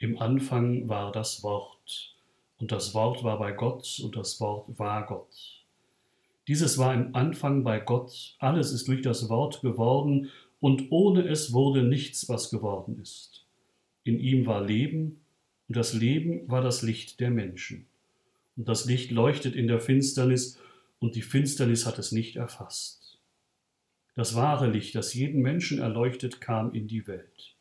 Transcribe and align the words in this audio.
Im 0.00 0.22
Anfang 0.22 0.88
war 0.88 1.10
das 1.10 1.42
Wort, 1.42 2.14
und 2.58 2.70
das 2.70 2.94
Wort 2.94 3.24
war 3.24 3.36
bei 3.40 3.50
Gott, 3.50 4.00
und 4.04 4.14
das 4.14 4.40
Wort 4.40 4.78
war 4.78 5.04
Gott. 5.04 5.64
Dieses 6.46 6.78
war 6.78 6.94
im 6.94 7.16
Anfang 7.16 7.64
bei 7.64 7.80
Gott, 7.80 8.36
alles 8.38 8.70
ist 8.70 8.86
durch 8.86 9.02
das 9.02 9.28
Wort 9.28 9.60
geworden, 9.60 10.30
und 10.60 10.92
ohne 10.92 11.26
es 11.26 11.52
wurde 11.52 11.82
nichts, 11.82 12.28
was 12.28 12.48
geworden 12.48 13.00
ist. 13.02 13.44
In 14.04 14.20
ihm 14.20 14.46
war 14.46 14.64
Leben, 14.64 15.20
und 15.66 15.76
das 15.76 15.94
Leben 15.94 16.48
war 16.48 16.62
das 16.62 16.82
Licht 16.82 17.18
der 17.18 17.30
Menschen. 17.30 17.88
Und 18.56 18.68
das 18.68 18.84
Licht 18.84 19.10
leuchtet 19.10 19.56
in 19.56 19.66
der 19.66 19.80
Finsternis, 19.80 20.60
und 21.00 21.16
die 21.16 21.22
Finsternis 21.22 21.86
hat 21.86 21.98
es 21.98 22.12
nicht 22.12 22.36
erfasst. 22.36 23.18
Das 24.14 24.36
wahre 24.36 24.70
Licht, 24.70 24.94
das 24.94 25.12
jeden 25.12 25.42
Menschen 25.42 25.80
erleuchtet, 25.80 26.40
kam 26.40 26.72
in 26.72 26.86
die 26.86 27.08
Welt. 27.08 27.57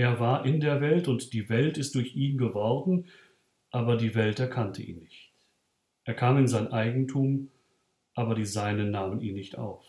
Er 0.00 0.18
war 0.18 0.46
in 0.46 0.60
der 0.60 0.80
Welt 0.80 1.08
und 1.08 1.34
die 1.34 1.50
Welt 1.50 1.76
ist 1.76 1.94
durch 1.94 2.16
ihn 2.16 2.38
geworden, 2.38 3.04
aber 3.70 3.98
die 3.98 4.14
Welt 4.14 4.40
erkannte 4.40 4.82
ihn 4.82 5.00
nicht. 5.00 5.30
Er 6.04 6.14
kam 6.14 6.38
in 6.38 6.48
sein 6.48 6.72
Eigentum, 6.72 7.50
aber 8.14 8.34
die 8.34 8.46
Seinen 8.46 8.92
nahmen 8.92 9.20
ihn 9.20 9.34
nicht 9.34 9.58
auf. 9.58 9.84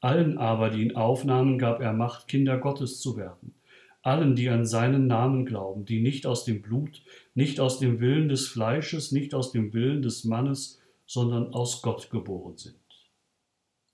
Allen 0.00 0.38
aber, 0.38 0.70
die 0.70 0.82
ihn 0.82 0.94
aufnahmen, 0.94 1.58
gab 1.58 1.80
er 1.80 1.92
Macht, 1.92 2.28
Kinder 2.28 2.58
Gottes 2.58 3.00
zu 3.00 3.16
werden. 3.16 3.56
Allen, 4.02 4.36
die 4.36 4.48
an 4.48 4.66
seinen 4.66 5.08
Namen 5.08 5.46
glauben, 5.46 5.84
die 5.84 6.00
nicht 6.00 6.24
aus 6.24 6.44
dem 6.44 6.62
Blut, 6.62 7.02
nicht 7.34 7.58
aus 7.58 7.80
dem 7.80 7.98
Willen 7.98 8.28
des 8.28 8.46
Fleisches, 8.46 9.10
nicht 9.10 9.34
aus 9.34 9.50
dem 9.50 9.72
Willen 9.72 10.02
des 10.02 10.22
Mannes, 10.22 10.80
sondern 11.06 11.52
aus 11.54 11.82
Gott 11.82 12.08
geboren 12.08 12.56
sind. 12.56 12.76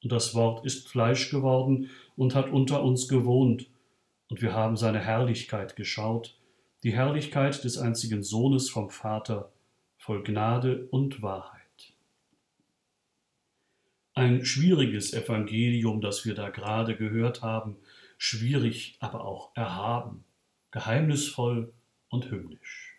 Und 0.02 0.13
das 0.13 0.35
Wort 0.35 0.66
ist 0.66 0.87
Fleisch 0.87 1.30
geworden 1.30 1.88
und 2.15 2.35
hat 2.35 2.51
unter 2.51 2.83
uns 2.85 3.09
gewohnt, 3.09 3.71
und 4.28 4.42
wir 4.42 4.52
haben 4.52 4.77
seine 4.77 5.00
Herrlichkeit 5.00 5.77
geschaut, 5.77 6.37
die 6.82 6.92
Herrlichkeit 6.92 7.64
des 7.64 7.78
einzigen 7.78 8.23
Sohnes 8.23 8.70
vom 8.70 8.91
Vater, 8.91 9.51
voll 9.96 10.23
Gnade 10.23 10.87
und 10.90 11.23
Wahrheit. 11.23 11.59
Ein 14.15 14.45
schwieriges 14.45 15.12
Evangelium, 15.12 16.01
das 16.01 16.24
wir 16.24 16.35
da 16.35 16.51
gerade 16.51 16.96
gehört 16.96 17.43
haben, 17.43 17.76
schwierig, 18.16 18.96
aber 19.01 19.24
auch 19.24 19.54
erhaben, 19.54 20.24
geheimnisvoll 20.70 21.73
und 22.09 22.30
hymnisch. 22.30 22.96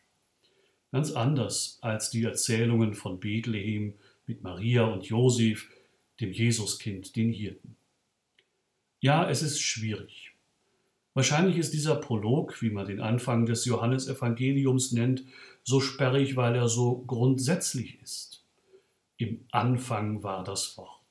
Ganz 0.92 1.12
anders 1.12 1.78
als 1.82 2.10
die 2.10 2.24
Erzählungen 2.24 2.94
von 2.96 3.20
Bethlehem 3.20 3.94
mit 4.26 4.44
Maria 4.44 4.86
und 4.86 5.06
Josef, 5.06 5.70
dem 6.20 6.32
Jesuskind, 6.32 7.16
den 7.16 7.32
Hirten. 7.32 7.76
Ja, 9.00 9.30
es 9.30 9.42
ist 9.42 9.62
schwierig. 9.62 10.29
Wahrscheinlich 11.20 11.58
ist 11.58 11.74
dieser 11.74 11.96
Prolog, 11.96 12.62
wie 12.62 12.70
man 12.70 12.86
den 12.86 13.02
Anfang 13.02 13.46
des 13.46 13.66
Johannesevangeliums 13.66 14.94
nennt, 14.94 15.26
so 15.66 15.82
sperrig, 15.82 16.38
weil 16.38 16.56
er 16.56 16.70
so 16.70 17.00
grundsätzlich 17.00 18.02
ist. 18.02 18.46
Im 19.18 19.44
Anfang 19.52 20.24
war 20.24 20.46
das 20.46 20.78
Wort. 20.78 21.02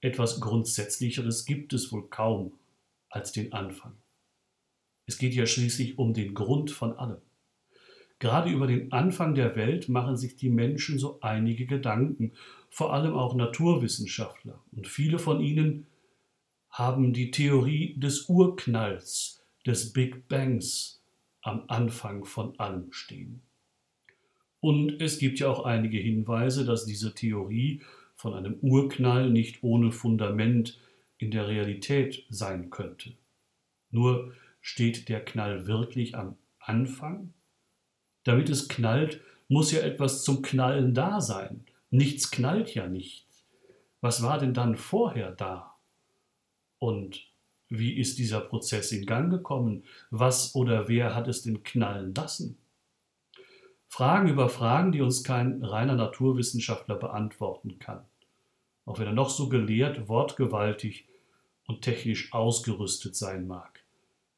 Etwas 0.00 0.40
Grundsätzlicheres 0.40 1.46
gibt 1.46 1.72
es 1.72 1.90
wohl 1.90 2.06
kaum 2.10 2.52
als 3.08 3.32
den 3.32 3.52
Anfang. 3.52 3.96
Es 5.06 5.18
geht 5.18 5.34
ja 5.34 5.46
schließlich 5.46 5.98
um 5.98 6.14
den 6.14 6.32
Grund 6.32 6.70
von 6.70 6.96
allem. 6.96 7.22
Gerade 8.20 8.52
über 8.52 8.68
den 8.68 8.92
Anfang 8.92 9.34
der 9.34 9.56
Welt 9.56 9.88
machen 9.88 10.16
sich 10.16 10.36
die 10.36 10.48
Menschen 10.48 11.00
so 11.00 11.18
einige 11.22 11.66
Gedanken, 11.66 12.34
vor 12.70 12.92
allem 12.92 13.14
auch 13.14 13.34
Naturwissenschaftler. 13.34 14.62
Und 14.70 14.86
viele 14.86 15.18
von 15.18 15.40
ihnen 15.40 15.88
haben 16.72 17.12
die 17.12 17.30
Theorie 17.30 17.94
des 17.98 18.28
Urknalls, 18.28 19.44
des 19.66 19.92
Big 19.92 20.26
Bangs 20.28 21.02
am 21.42 21.64
Anfang 21.68 22.24
von 22.24 22.58
allem 22.58 22.92
stehen. 22.92 23.42
Und 24.60 25.00
es 25.02 25.18
gibt 25.18 25.38
ja 25.40 25.48
auch 25.48 25.64
einige 25.64 25.98
Hinweise, 25.98 26.64
dass 26.64 26.86
diese 26.86 27.14
Theorie 27.14 27.82
von 28.16 28.34
einem 28.34 28.54
Urknall 28.60 29.30
nicht 29.30 29.62
ohne 29.62 29.92
Fundament 29.92 30.78
in 31.18 31.30
der 31.30 31.48
Realität 31.48 32.24
sein 32.30 32.70
könnte. 32.70 33.12
Nur 33.90 34.32
steht 34.60 35.08
der 35.08 35.24
Knall 35.24 35.66
wirklich 35.66 36.16
am 36.16 36.36
Anfang? 36.58 37.34
Damit 38.24 38.48
es 38.48 38.68
knallt, 38.68 39.20
muss 39.48 39.72
ja 39.72 39.80
etwas 39.80 40.24
zum 40.24 40.42
Knallen 40.42 40.94
da 40.94 41.20
sein. 41.20 41.64
Nichts 41.90 42.30
knallt 42.30 42.74
ja 42.74 42.86
nicht. 42.86 43.26
Was 44.00 44.22
war 44.22 44.38
denn 44.38 44.54
dann 44.54 44.76
vorher 44.76 45.32
da? 45.32 45.71
Und 46.82 47.26
wie 47.68 47.98
ist 47.98 48.18
dieser 48.18 48.40
Prozess 48.40 48.92
in 48.92 49.06
Gang 49.06 49.30
gekommen? 49.30 49.84
Was 50.10 50.54
oder 50.54 50.88
wer 50.88 51.14
hat 51.14 51.28
es 51.28 51.42
denn 51.42 51.62
knallen 51.62 52.14
lassen? 52.14 52.58
Fragen 53.88 54.28
über 54.28 54.48
Fragen, 54.48 54.90
die 54.90 55.00
uns 55.00 55.22
kein 55.22 55.62
reiner 55.62 55.94
Naturwissenschaftler 55.94 56.96
beantworten 56.96 57.78
kann 57.78 58.04
auch 58.84 58.98
wenn 58.98 59.06
er 59.06 59.12
noch 59.12 59.30
so 59.30 59.48
gelehrt, 59.48 60.08
wortgewaltig 60.08 61.06
und 61.66 61.82
technisch 61.82 62.32
ausgerüstet 62.32 63.16
sein 63.16 63.46
mag. 63.46 63.84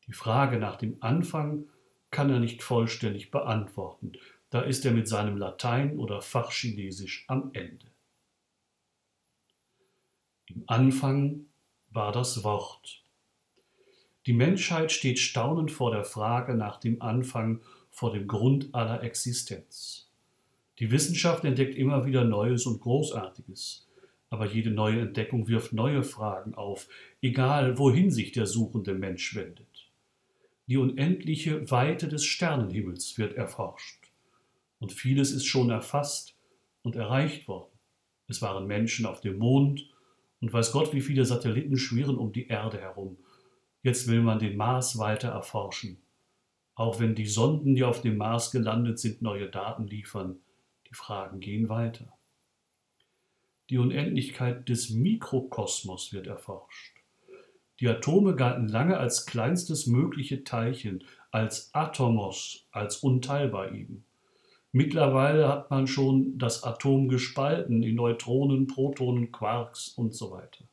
Die 0.06 0.12
Frage 0.12 0.58
nach 0.58 0.76
dem 0.76 0.96
Anfang 1.00 1.68
kann 2.10 2.30
er 2.30 2.38
nicht 2.38 2.62
vollständig 2.62 3.30
beantworten, 3.30 4.12
da 4.50 4.60
ist 4.60 4.84
er 4.84 4.92
mit 4.92 5.08
seinem 5.08 5.36
Latein 5.36 5.98
oder 5.98 6.20
Fachchinesisch 6.20 7.24
am 7.26 7.50
Ende. 7.54 7.86
Im 10.46 10.62
Anfang 10.68 11.46
war 11.94 12.10
das 12.10 12.42
Wort. 12.42 13.02
Die 14.26 14.32
Menschheit 14.32 14.90
steht 14.90 15.18
staunend 15.18 15.70
vor 15.70 15.92
der 15.92 16.04
Frage 16.04 16.54
nach 16.54 16.78
dem 16.80 17.00
Anfang, 17.00 17.60
vor 17.90 18.12
dem 18.12 18.26
Grund 18.26 18.74
aller 18.74 19.02
Existenz. 19.04 20.10
Die 20.80 20.90
Wissenschaft 20.90 21.44
entdeckt 21.44 21.76
immer 21.76 22.04
wieder 22.04 22.24
Neues 22.24 22.66
und 22.66 22.80
Großartiges. 22.80 23.86
Aber 24.28 24.46
jede 24.46 24.72
neue 24.72 25.02
Entdeckung 25.02 25.46
wirft 25.46 25.72
neue 25.72 26.02
Fragen 26.02 26.56
auf, 26.56 26.88
egal 27.22 27.78
wohin 27.78 28.10
sich 28.10 28.32
der 28.32 28.46
suchende 28.46 28.94
Mensch 28.94 29.36
wendet. 29.36 29.88
Die 30.66 30.78
unendliche 30.78 31.70
Weite 31.70 32.08
des 32.08 32.24
Sternenhimmels 32.24 33.16
wird 33.18 33.34
erforscht. 33.34 34.10
Und 34.80 34.92
vieles 34.92 35.30
ist 35.30 35.46
schon 35.46 35.70
erfasst 35.70 36.34
und 36.82 36.96
erreicht 36.96 37.46
worden. 37.46 37.70
Es 38.26 38.42
waren 38.42 38.66
Menschen 38.66 39.06
auf 39.06 39.20
dem 39.20 39.38
Mond 39.38 39.93
und 40.44 40.52
weiß 40.52 40.72
Gott, 40.72 40.92
wie 40.92 41.00
viele 41.00 41.24
Satelliten 41.24 41.78
schwirren 41.78 42.18
um 42.18 42.30
die 42.30 42.48
Erde 42.48 42.78
herum. 42.78 43.16
Jetzt 43.82 44.08
will 44.08 44.20
man 44.20 44.38
den 44.38 44.58
Mars 44.58 44.98
weiter 44.98 45.30
erforschen. 45.30 46.02
Auch 46.74 47.00
wenn 47.00 47.14
die 47.14 47.24
Sonden, 47.24 47.74
die 47.74 47.82
auf 47.82 48.02
dem 48.02 48.18
Mars 48.18 48.50
gelandet 48.50 48.98
sind, 48.98 49.22
neue 49.22 49.48
Daten 49.48 49.86
liefern, 49.86 50.36
die 50.86 50.94
Fragen 50.94 51.40
gehen 51.40 51.70
weiter. 51.70 52.12
Die 53.70 53.78
Unendlichkeit 53.78 54.68
des 54.68 54.90
Mikrokosmos 54.90 56.12
wird 56.12 56.26
erforscht. 56.26 56.98
Die 57.80 57.88
Atome 57.88 58.36
galten 58.36 58.68
lange 58.68 58.98
als 58.98 59.24
kleinstes 59.24 59.86
mögliche 59.86 60.44
Teilchen, 60.44 61.04
als 61.30 61.74
Atomos, 61.74 62.68
als 62.70 62.98
unteilbar 62.98 63.72
eben. 63.72 64.04
Mittlerweile 64.74 65.48
hat 65.48 65.70
man 65.70 65.86
schon 65.86 66.36
das 66.36 66.62
Atom 66.64 67.08
gespalten 67.08 67.82
in 67.82 67.94
Neutronen, 67.94 68.66
Protonen, 68.66 69.32
Quarks 69.32 69.88
und 69.88 70.14
so 70.14 70.30
weiter. 70.30 70.64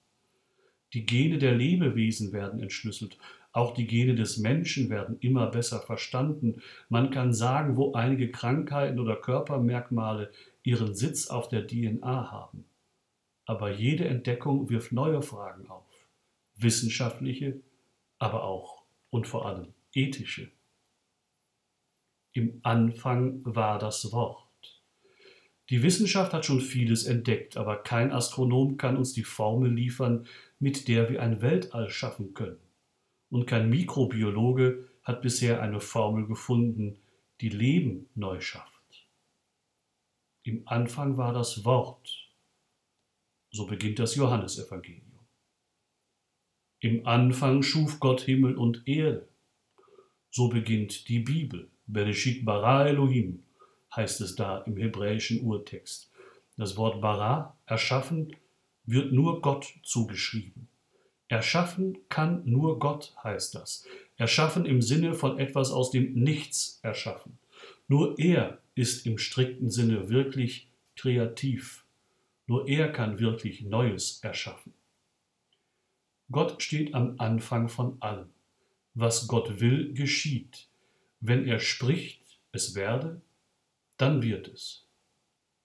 Die 0.94 1.06
Gene 1.06 1.38
der 1.38 1.56
Lebewesen 1.56 2.34
werden 2.34 2.60
entschlüsselt. 2.60 3.18
Auch 3.54 3.74
die 3.74 3.88
Gene 3.88 4.16
des 4.16 4.38
Menschen 4.38 4.90
werden 4.90 5.18
immer 5.22 5.48
besser 5.48 5.80
verstanden. 5.80 6.62
Man 6.90 7.12
kann 7.12 7.34
sagen, 7.34 7.78
wo 7.78 7.94
einige 7.94 8.32
Krankheiten 8.32 9.00
oder 9.00 9.16
Körpermerkmale 9.16 10.32
ihren 10.64 10.96
Sitz 10.96 11.28
auf 11.28 11.48
der 11.48 11.66
DNA 11.68 12.32
haben 12.32 12.66
aber 13.52 13.70
jede 13.70 14.06
Entdeckung 14.06 14.70
wirft 14.70 14.94
neue 14.94 15.22
Fragen 15.22 15.68
auf. 15.68 15.84
Wissenschaftliche, 16.56 17.60
aber 18.18 18.44
auch 18.44 18.84
und 19.10 19.28
vor 19.28 19.46
allem 19.46 19.74
ethische. 19.94 20.50
Im 22.34 22.60
Anfang 22.64 23.42
war 23.44 23.78
das 23.78 24.12
Wort. 24.12 24.48
Die 25.70 25.84
Wissenschaft 25.84 26.34
hat 26.34 26.46
schon 26.46 26.62
vieles 26.62 27.06
entdeckt, 27.06 27.58
aber 27.58 27.78
kein 27.78 28.12
Astronom 28.12 28.78
kann 28.78 28.98
uns 28.98 29.14
die 29.14 29.24
Formel 29.24 29.74
liefern, 29.74 30.28
mit 30.60 30.88
der 30.88 31.10
wir 31.10 31.22
ein 31.22 31.42
Weltall 31.42 31.90
schaffen 31.90 32.34
können. 32.34 32.60
Und 33.30 33.48
kein 33.48 33.70
Mikrobiologe 33.70 34.90
hat 35.04 35.22
bisher 35.22 35.62
eine 35.62 35.80
Formel 35.80 36.28
gefunden, 36.28 37.00
die 37.40 37.50
Leben 37.50 38.08
neu 38.16 38.40
schafft. 38.42 39.08
Im 40.44 40.68
Anfang 40.68 41.18
war 41.18 41.34
das 41.34 41.64
Wort, 41.66 42.30
so 43.50 43.66
beginnt 43.66 44.00
das 44.00 44.16
Johannesevangelium. 44.16 45.20
Im 46.80 47.08
Anfang 47.08 47.64
schuf 47.64 48.00
Gott 48.00 48.22
Himmel 48.22 48.58
und 48.58 48.88
Erde. 48.88 49.28
So 50.30 50.50
beginnt 50.50 51.08
die 51.08 51.20
Bibel. 51.20 51.71
Bereshit 51.88 52.46
bara 52.46 52.88
Elohim 52.88 53.44
heißt 53.96 54.22
es 54.22 54.36
da 54.36 54.60
im 54.60 54.78
hebräischen 54.78 55.42
Urtext. 55.42 56.10
Das 56.58 56.78
Wort 56.78 57.02
bara, 57.02 57.58
erschaffen, 57.66 58.36
wird 58.86 59.12
nur 59.12 59.42
Gott 59.42 59.74
zugeschrieben. 59.84 60.68
Erschaffen 61.28 61.98
kann 62.10 62.42
nur 62.46 62.80
Gott, 62.80 63.14
heißt 63.24 63.56
das. 63.56 63.86
Erschaffen 64.18 64.66
im 64.66 64.82
Sinne 64.82 65.14
von 65.14 65.40
etwas 65.40 65.72
aus 65.72 65.92
dem 65.92 66.14
Nichts 66.14 66.80
erschaffen. 66.84 67.38
Nur 67.88 68.20
er 68.20 68.60
ist 68.76 69.06
im 69.06 69.18
strikten 69.18 69.70
Sinne 69.70 70.10
wirklich 70.10 70.68
kreativ. 70.96 71.86
Nur 72.48 72.68
er 72.68 72.92
kann 72.92 73.20
wirklich 73.20 73.62
Neues 73.62 74.20
erschaffen. 74.24 74.74
Gott 76.32 76.62
steht 76.62 76.94
am 76.94 77.16
Anfang 77.18 77.70
von 77.70 77.98
allem. 78.02 78.30
Was 78.94 79.28
Gott 79.28 79.60
will, 79.60 79.94
geschieht. 79.94 80.68
Wenn 81.22 81.48
er 81.48 81.60
spricht, 81.60 82.40
es 82.52 82.74
werde, 82.74 83.22
dann 83.98 84.24
wird 84.24 84.48
es. 84.48 84.88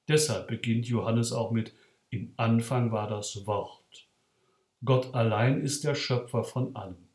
Deshalb 0.06 0.48
beginnt 0.48 0.86
Johannes 0.86 1.32
auch 1.32 1.50
mit 1.50 1.74
Im 2.10 2.34
Anfang 2.36 2.92
war 2.92 3.08
das 3.08 3.46
Wort. 3.46 4.06
Gott 4.84 5.14
allein 5.14 5.62
ist 5.62 5.82
der 5.84 5.94
Schöpfer 5.94 6.44
von 6.44 6.76
allem. 6.76 7.08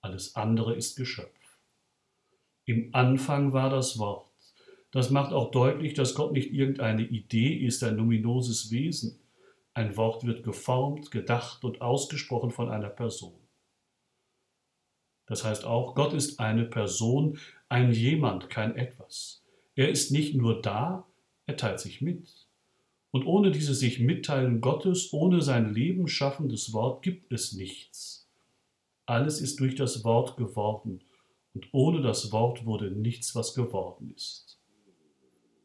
Alles 0.00 0.34
andere 0.34 0.74
ist 0.74 0.96
Geschöpf. 0.96 1.58
Im 2.64 2.88
Anfang 2.94 3.52
war 3.52 3.68
das 3.68 3.98
Wort. 3.98 4.30
Das 4.90 5.10
macht 5.10 5.32
auch 5.32 5.50
deutlich, 5.50 5.92
dass 5.92 6.14
Gott 6.14 6.32
nicht 6.32 6.52
irgendeine 6.52 7.02
Idee 7.02 7.54
ist, 7.54 7.84
ein 7.84 7.96
numinoses 7.96 8.70
Wesen. 8.70 9.20
Ein 9.74 9.96
Wort 9.98 10.24
wird 10.24 10.42
geformt, 10.42 11.10
gedacht 11.10 11.64
und 11.64 11.82
ausgesprochen 11.82 12.50
von 12.50 12.70
einer 12.70 12.88
Person. 12.88 13.43
Das 15.26 15.44
heißt 15.44 15.64
auch, 15.64 15.94
Gott 15.94 16.12
ist 16.12 16.40
eine 16.40 16.64
Person, 16.64 17.38
ein 17.68 17.92
jemand, 17.92 18.50
kein 18.50 18.76
etwas. 18.76 19.42
Er 19.74 19.88
ist 19.88 20.10
nicht 20.10 20.34
nur 20.34 20.60
da, 20.60 21.06
er 21.46 21.56
teilt 21.56 21.80
sich 21.80 22.00
mit. 22.00 22.46
Und 23.10 23.26
ohne 23.26 23.50
dieses 23.50 23.78
sich 23.78 24.00
mitteilen 24.00 24.60
Gottes, 24.60 25.12
ohne 25.12 25.40
sein 25.40 25.72
Leben 25.72 26.08
schaffendes 26.08 26.72
Wort 26.72 27.02
gibt 27.02 27.32
es 27.32 27.52
nichts. 27.52 28.28
Alles 29.06 29.40
ist 29.40 29.60
durch 29.60 29.74
das 29.74 30.04
Wort 30.04 30.36
geworden, 30.36 31.00
und 31.54 31.68
ohne 31.72 32.02
das 32.02 32.32
Wort 32.32 32.66
wurde 32.66 32.90
nichts, 32.90 33.34
was 33.34 33.54
geworden 33.54 34.12
ist. 34.14 34.58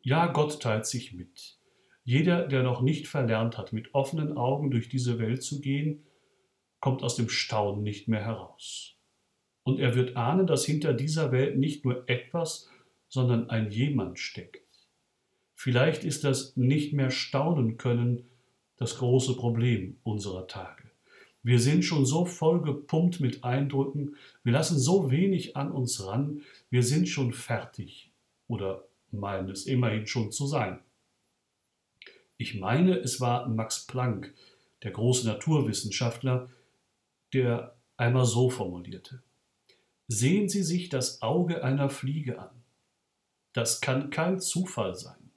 Ja, 0.03 0.27
Gott 0.27 0.61
teilt 0.61 0.85
sich 0.85 1.13
mit. 1.13 1.57
Jeder, 2.03 2.47
der 2.47 2.63
noch 2.63 2.81
nicht 2.81 3.07
verlernt 3.07 3.57
hat, 3.57 3.73
mit 3.73 3.93
offenen 3.93 4.37
Augen 4.37 4.71
durch 4.71 4.89
diese 4.89 5.19
Welt 5.19 5.43
zu 5.43 5.59
gehen, 5.59 6.05
kommt 6.79 7.03
aus 7.03 7.15
dem 7.15 7.29
Staunen 7.29 7.83
nicht 7.83 8.07
mehr 8.07 8.23
heraus. 8.23 8.98
Und 9.69 9.79
er 9.79 9.93
wird 9.93 10.17
ahnen, 10.17 10.47
dass 10.47 10.65
hinter 10.65 10.93
dieser 10.93 11.31
Welt 11.31 11.55
nicht 11.55 11.85
nur 11.85 12.09
etwas, 12.09 12.67
sondern 13.07 13.51
ein 13.51 13.69
jemand 13.69 14.17
steckt. 14.17 14.63
Vielleicht 15.53 16.03
ist 16.03 16.23
das 16.23 16.57
nicht 16.57 16.91
mehr 16.91 17.11
staunen 17.11 17.77
können 17.77 18.23
das 18.77 18.97
große 18.97 19.35
Problem 19.35 19.97
unserer 20.01 20.47
Tage. 20.47 20.89
Wir 21.43 21.59
sind 21.59 21.85
schon 21.85 22.03
so 22.03 22.25
voll 22.25 22.63
gepumpt 22.63 23.19
mit 23.19 23.43
Eindrücken, 23.43 24.15
wir 24.43 24.53
lassen 24.53 24.79
so 24.79 25.11
wenig 25.11 25.55
an 25.55 25.71
uns 25.71 26.03
ran, 26.03 26.41
wir 26.71 26.81
sind 26.81 27.07
schon 27.07 27.31
fertig 27.31 28.11
oder 28.47 28.85
meinen 29.11 29.51
es 29.51 29.67
immerhin 29.67 30.07
schon 30.07 30.31
zu 30.31 30.47
sein. 30.47 30.79
Ich 32.37 32.59
meine, 32.59 32.97
es 32.97 33.21
war 33.21 33.47
Max 33.47 33.85
Planck, 33.85 34.33
der 34.81 34.89
große 34.89 35.27
Naturwissenschaftler, 35.27 36.49
der 37.33 37.75
einmal 37.97 38.25
so 38.25 38.49
formulierte. 38.49 39.21
Sehen 40.11 40.49
Sie 40.49 40.63
sich 40.63 40.89
das 40.89 41.21
Auge 41.21 41.63
einer 41.63 41.91
Fliege 41.91 42.39
an. 42.39 42.49
Das 43.53 43.79
kann 43.79 44.09
kein 44.09 44.39
Zufall 44.39 44.95
sein. 44.95 45.29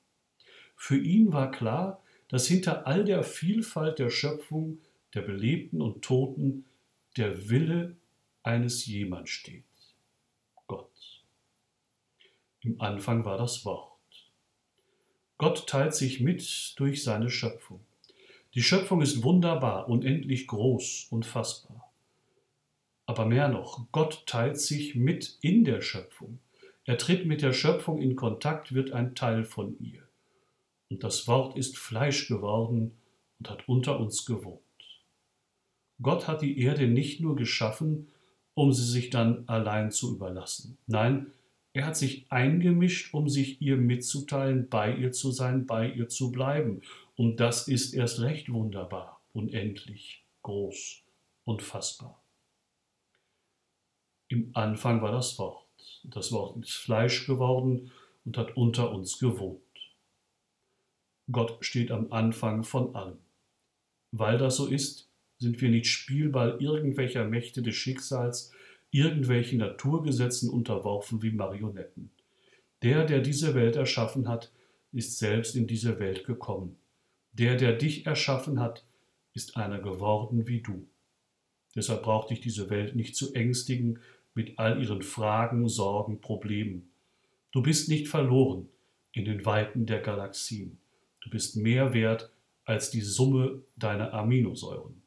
Für 0.77 0.97
ihn 0.97 1.31
war 1.31 1.51
klar, 1.51 2.03
dass 2.29 2.47
hinter 2.47 2.87
all 2.87 3.05
der 3.05 3.23
Vielfalt 3.23 3.99
der 3.99 4.09
Schöpfung, 4.09 4.79
der 5.13 5.21
Belebten 5.21 5.83
und 5.83 6.01
Toten, 6.01 6.65
der 7.19 7.51
Wille 7.51 7.97
eines 8.43 8.87
jemand 8.87 9.29
steht. 9.29 9.65
Gott. 10.67 11.23
Im 12.63 12.81
Anfang 12.81 13.27
war 13.27 13.37
das 13.37 13.67
Wort. 13.67 13.93
Gott 15.37 15.67
teilt 15.67 15.95
sich 15.95 16.21
mit 16.21 16.73
durch 16.77 17.05
seine 17.05 17.29
Schöpfung. 17.29 17.85
Die 18.55 18.63
Schöpfung 18.63 19.03
ist 19.03 19.23
wunderbar, 19.23 19.91
unendlich 19.91 20.47
groß, 20.47 21.09
unfassbar. 21.11 21.82
Aber 23.07 23.27
mehr 23.27 23.49
noch, 23.49 23.87
Gott 23.93 24.25
teilt 24.27 24.59
sich 24.59 24.95
mit 24.95 25.39
in 25.41 25.65
der 25.65 25.81
Schöpfung. 25.81 26.39
Er 26.85 26.99
tritt 26.99 27.27
mit 27.27 27.43
der 27.43 27.53
Schöpfung 27.53 28.01
in 28.01 28.17
Kontakt, 28.17 28.75
wird 28.75 28.93
ein 28.93 29.15
Teil 29.15 29.45
von 29.45 29.79
ihr 29.79 30.03
und 30.93 31.03
das 31.03 31.27
Wort 31.27 31.57
ist 31.57 31.79
Fleisch 31.79 32.29
geworden 32.29 32.93
und 33.39 33.49
hat 33.49 33.67
unter 33.67 33.99
uns 33.99 34.27
gewohnt. 34.27 34.61
Gott 36.03 36.29
hat 36.29 36.43
die 36.43 36.59
Erde 36.59 36.87
nicht 36.87 37.21
nur 37.21 37.35
geschaffen, 37.35 38.09
um 38.55 38.73
sie 38.73 38.85
sich 38.85 39.09
dann 39.09 39.49
allein 39.49 39.91
zu 39.91 40.15
überlassen. 40.15 40.77
Nein, 40.87 41.33
er 41.73 41.87
hat 41.87 41.97
sich 41.97 42.31
eingemischt, 42.31 43.15
um 43.15 43.31
sich 43.31 43.63
ihr 43.63 43.79
mitzuteilen, 43.79 44.69
bei 44.69 44.95
ihr 44.95 45.13
zu 45.13 45.31
sein, 45.31 45.65
bei 45.65 45.91
ihr 45.91 46.11
zu 46.11 46.31
bleiben. 46.31 46.83
Und 47.17 47.41
das 47.41 47.69
ist 47.69 47.95
erst 47.95 48.21
recht 48.21 48.53
wunderbar, 48.53 49.23
unendlich, 49.33 50.27
groß 50.43 51.03
und 51.45 51.63
fassbar. 51.63 52.22
Im 54.33 54.49
Anfang 54.55 55.03
war 55.03 55.13
das 55.13 55.39
Wort. 55.39 55.67
Das 56.05 56.33
Wort 56.33 56.57
ist 56.65 56.73
Fleisch 56.73 57.27
geworden 57.27 57.91
und 58.25 58.39
hat 58.39 58.57
unter 58.57 58.91
uns 58.91 59.19
gewohnt. 59.19 59.61
Gott 61.31 61.59
steht 61.63 61.91
am 61.91 62.11
Anfang 62.11 62.65
von 62.65 62.95
allem. 62.95 63.19
Weil 64.11 64.39
das 64.39 64.57
so 64.57 64.67
ist, 64.69 65.11
sind 65.37 65.61
wir 65.61 65.69
nicht 65.69 65.87
Spielball 65.87 66.57
irgendwelcher 66.61 67.27
Mächte 67.27 67.61
des 67.61 67.75
Schicksals, 67.75 68.53
irgendwelchen 68.91 69.59
Naturgesetzen 69.59 70.49
unterworfen 70.49 71.21
wie 71.21 71.33
Marionetten. 71.33 72.11
Der, 72.81 73.05
der 73.05 73.21
diese 73.21 73.55
Welt 73.55 73.77
erschaffen 73.77 74.29
hat, 74.29 74.51
ist 74.93 75.19
selbst 75.19 75.57
in 75.57 75.67
diese 75.67 75.99
Welt 75.99 76.25
gekommen. 76.25 76.79
Der, 77.35 77.57
der 77.57 77.75
dich 77.75 78.07
erschaffen 78.07 78.61
hat, 78.61 78.83
ist 79.35 79.59
einer 79.59 79.79
geworden 79.79 80.47
wie 80.47 80.63
du. 80.63 80.89
Deshalb 81.75 82.03
braucht 82.03 82.31
dich 82.31 82.41
diese 82.41 82.71
Welt 82.71 82.97
nicht 82.97 83.15
zu 83.15 83.35
ängstigen 83.35 83.99
mit 84.35 84.59
all 84.59 84.83
ihren 84.83 85.03
Fragen, 85.03 85.69
Sorgen, 85.69 86.21
Problemen. 86.21 86.91
Du 87.53 87.63
bist 87.63 87.89
nicht 87.89 88.09
verloren 88.09 88.69
in 89.13 89.25
den 89.25 89.45
Weiten 89.45 89.87
der 89.87 90.01
Galaxien. 90.01 90.79
Du 91.21 91.31
bist 91.31 91.57
mehr 91.57 91.93
wert 91.93 92.31
als 92.65 92.91
die 92.91 93.01
Summe 93.01 93.63
deiner 93.77 94.15
Aminosäuren. 94.15 95.03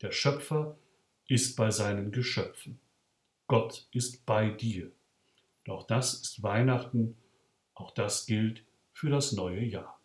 Der 0.00 0.12
Schöpfer 0.12 0.76
ist 1.26 1.56
bei 1.56 1.70
seinen 1.70 2.10
Geschöpfen. 2.10 2.80
Gott 3.46 3.86
ist 3.92 4.24
bei 4.24 4.50
dir. 4.50 4.90
Doch 5.64 5.86
das 5.86 6.14
ist 6.14 6.42
Weihnachten, 6.42 7.16
auch 7.74 7.90
das 7.90 8.26
gilt 8.26 8.64
für 8.92 9.10
das 9.10 9.32
neue 9.32 9.64
Jahr. 9.64 9.97